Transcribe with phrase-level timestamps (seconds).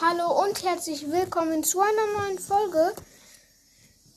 [0.00, 2.92] Hallo und herzlich willkommen zu einer neuen Folge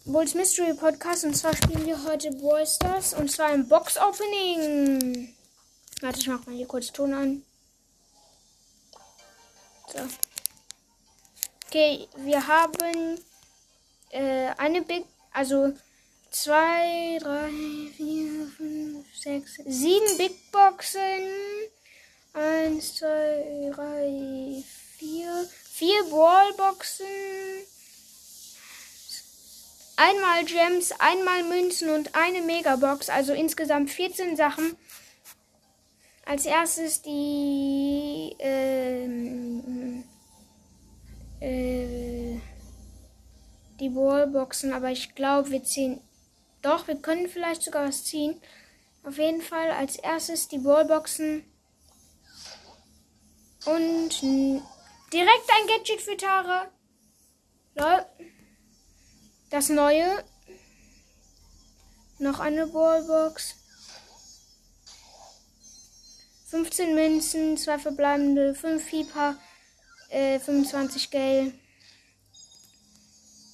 [0.06, 1.24] Bulls Mystery Podcast.
[1.24, 5.36] Und zwar spielen wir heute Brawl Stars und zwar im Box Opening.
[6.02, 7.44] Warte, ich mach mal hier kurz Ton an.
[9.94, 10.00] So.
[11.68, 13.20] Okay, wir haben
[14.10, 15.74] äh, eine Big, also
[16.32, 17.52] zwei, drei,
[17.96, 21.22] vier, fünf, sechs, sieben Big Boxen.
[22.34, 24.64] Eins, zwei, drei,
[24.98, 25.48] vier,
[26.08, 27.06] vier Ballboxen.
[29.96, 34.76] Einmal Gems, einmal Münzen und eine Megabox, also insgesamt 14 Sachen.
[36.26, 40.04] Als erstes die ähm,
[41.40, 42.38] äh,
[43.80, 46.02] die Ballboxen, aber ich glaube, wir ziehen.
[46.62, 48.40] Doch, wir können vielleicht sogar was ziehen.
[49.04, 51.44] Auf jeden Fall als erstes die Ballboxen.
[53.66, 54.22] Und
[55.14, 56.68] direkt ein Gadget für Tara.
[57.76, 58.06] Lol.
[59.50, 60.24] Das neue.
[62.20, 63.56] Noch eine Ballbox.
[66.48, 69.36] 15 Münzen, 2 verbleibende, 5 Fieber,
[70.10, 71.54] äh, 25 Gale.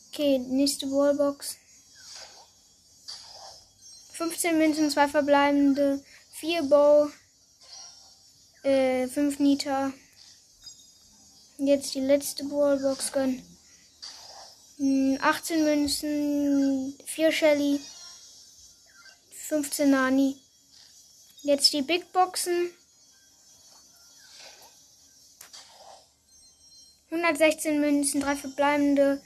[0.09, 1.57] Okay, nächste Ballbox.
[4.13, 7.09] 15 Münzen, 2 verbleibende, 4 Bow,
[8.63, 9.91] äh, 5 Nita.
[11.57, 13.43] Jetzt die letzte Ballbox gönnen.
[15.21, 17.79] 18 Münzen, 4 Shelly,
[19.31, 20.35] 15 Nani.
[21.43, 22.71] Jetzt die Big Boxen.
[27.11, 29.21] 116 Münzen, 3 verbleibende,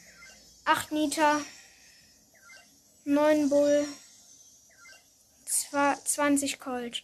[0.65, 1.39] 8 Nita,
[3.05, 3.87] 9 Bull,
[5.45, 7.03] 20 Colt.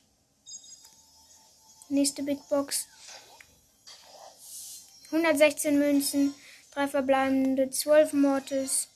[1.88, 2.88] Nächste Big Box.
[5.14, 6.34] 116 Münzen,
[6.72, 8.88] 3 verbleibende, 12 Mortis,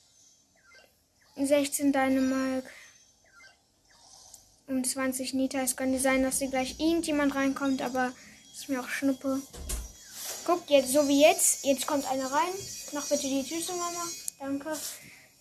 [1.36, 2.66] 16 Dynamite
[4.66, 5.60] und 20 Nita.
[5.60, 8.12] Es könnte sein, dass hier gleich irgendjemand reinkommt, aber
[8.52, 9.40] ist mir auch Schnuppe.
[10.44, 11.64] Guckt jetzt, so wie jetzt.
[11.64, 12.52] Jetzt kommt einer rein.
[12.92, 14.02] Mach bitte die zu, Mama.
[14.40, 14.76] Danke.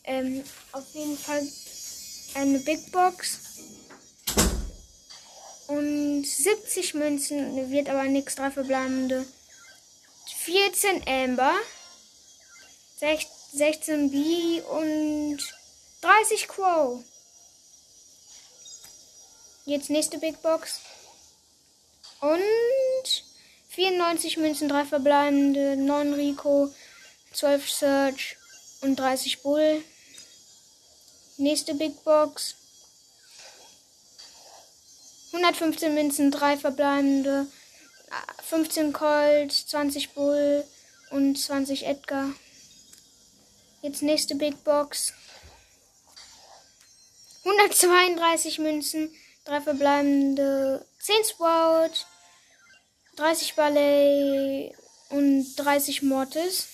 [0.03, 1.41] Ähm, auf jeden Fall
[2.35, 3.39] eine Big Box.
[5.65, 8.35] Und 70 Münzen wird aber nichts.
[8.35, 9.25] Drei verbleibende.
[10.35, 11.55] 14 Amber.
[13.53, 15.37] 16 B und
[16.01, 17.03] 30 Crow.
[19.65, 20.79] Jetzt nächste Big Box.
[22.21, 23.23] Und
[23.69, 26.73] 94 Münzen, 3 verbleibende, 9 Rico,
[27.33, 28.37] 12 Search
[28.81, 29.83] und 30 Bull.
[31.37, 32.55] Nächste Big Box.
[35.33, 37.47] 115 Münzen, 3 verbleibende,
[38.43, 40.63] 15 Colt, 20 Bull
[41.11, 42.31] und 20 Edgar.
[43.81, 45.13] Jetzt nächste Big Box.
[47.43, 49.13] 132 Münzen,
[49.45, 52.05] 3 verbleibende, 10 Sprout,
[53.15, 54.75] 30 Ballet
[55.09, 56.67] und 30 Mortis.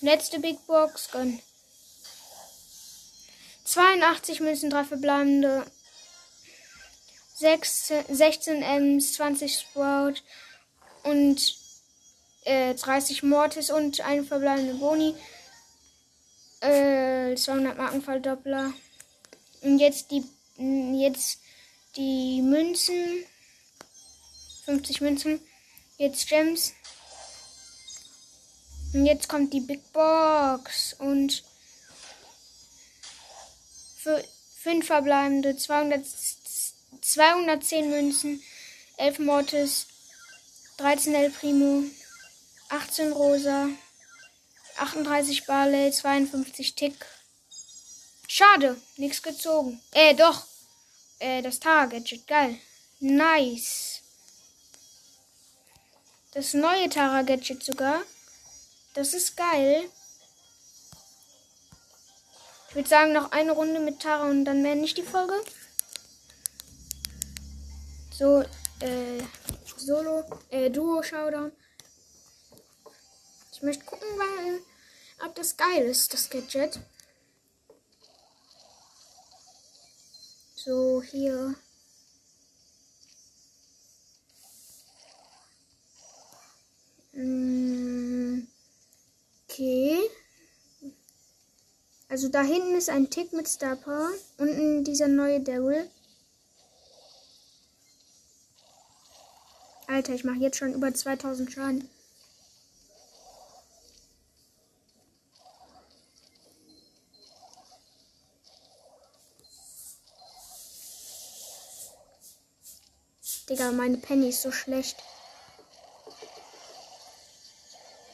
[0.00, 1.40] Letzte Big Box, gönn.
[3.64, 5.64] 82 Münzen, 3 verbleibende,
[7.42, 10.14] 6, 16 Ms, 20 Sprout
[11.02, 11.56] und
[12.44, 15.16] äh, 30 Mortis und eine verbleibende Boni.
[16.60, 18.72] Äh, 200 Markenverdoppler.
[19.62, 20.24] Und jetzt die,
[20.56, 21.40] jetzt
[21.96, 23.24] die Münzen.
[24.66, 25.40] 50 Münzen.
[25.98, 26.74] Jetzt Gems.
[28.94, 30.94] Und jetzt kommt die Big Box.
[30.96, 31.42] Und
[33.96, 34.22] für
[34.62, 36.06] 5 verbleibende 200,
[37.00, 38.42] 210 Münzen.
[38.96, 39.86] 11 Mortis.
[40.76, 41.84] 13 El Primo.
[42.68, 43.68] 18 Rosa.
[44.76, 45.92] 38 Barley.
[45.92, 47.06] 52 Tick.
[48.28, 49.80] Schade, nichts gezogen.
[49.92, 50.46] Äh, doch.
[51.18, 52.58] Äh, das Tara-Gadget, geil.
[52.98, 54.00] Nice.
[56.32, 58.00] Das neue Tara-Gadget sogar.
[58.94, 59.84] Das ist geil.
[62.68, 65.34] Ich würde sagen, noch eine Runde mit Tara und dann mehr nicht die Folge.
[68.12, 68.44] So,
[68.80, 69.22] äh,
[69.76, 71.50] Solo, äh, Duo-Showdown.
[73.52, 74.60] Ich möchte gucken, weil,
[75.26, 76.78] ob das geil ist, das Gadget.
[80.54, 81.54] So, hier.
[87.12, 88.46] Mm,
[89.48, 89.98] okay.
[92.08, 94.10] Also da hinten ist ein Tick mit Star Power.
[94.38, 95.88] Unten dieser neue Daryl.
[99.92, 101.90] Alter, ich mache jetzt schon über 2000 Schaden.
[113.50, 114.96] Digga, meine Penny ist so schlecht.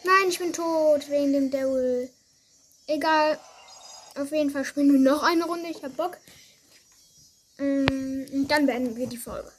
[0.03, 2.11] Nein, ich bin tot wegen dem Devil.
[2.89, 3.39] Egal.
[4.17, 5.69] Auf jeden Fall spielen wir noch eine Runde.
[5.69, 6.19] Ich hab Bock.
[7.59, 9.53] Ähm, und dann beenden wir die Folge.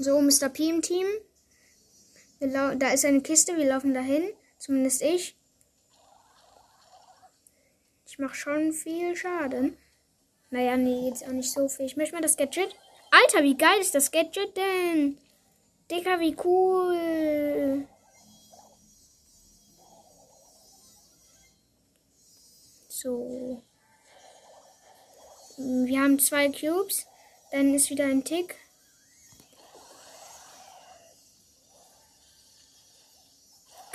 [0.00, 0.48] So, Mr.
[0.48, 1.06] P im Team.
[2.38, 4.32] Da ist eine Kiste, wir laufen dahin.
[4.58, 5.36] Zumindest ich.
[8.06, 9.76] Ich mache schon viel Schaden.
[10.50, 11.86] Naja, nee, jetzt auch nicht so viel.
[11.86, 12.74] Ich möchte mal das Gadget.
[13.10, 15.18] Alter, wie geil ist das Gadget denn?
[15.90, 17.86] Digga, wie cool.
[22.88, 23.62] So.
[25.56, 27.06] Wir haben zwei Cubes.
[27.50, 28.54] Dann ist wieder ein Tick.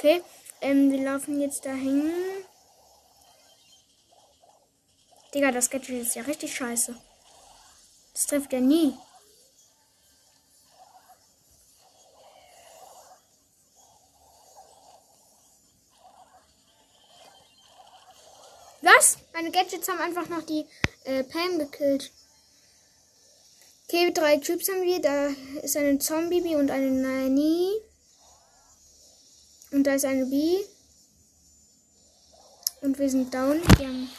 [0.03, 0.21] Okay.
[0.59, 2.11] Ähm, wir laufen jetzt dahin.
[5.33, 6.94] Digga, das Gadget ist ja richtig scheiße.
[8.11, 8.97] Das trifft ja nie.
[18.81, 19.19] Was?
[19.31, 20.65] Meine Gadgets haben einfach noch die
[21.05, 22.11] äh, Pam gekillt.
[23.88, 25.00] Okay, drei Typs haben wir.
[25.00, 25.27] Da
[25.61, 27.71] ist eine Zombie und eine Nani.
[29.73, 30.59] Und da ist eine B.
[32.81, 33.59] Und wir sind down.
[33.77, 34.09] Wir, haben,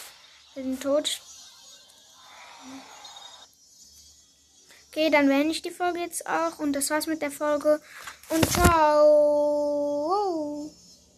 [0.54, 1.20] wir sind tot.
[4.88, 6.58] Okay, dann beende ich die Folge jetzt auch.
[6.58, 7.80] Und das war's mit der Folge.
[8.30, 9.73] Und ciao.